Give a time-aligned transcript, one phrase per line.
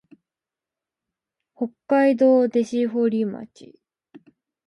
[1.55, 3.79] 北海道弟子屈町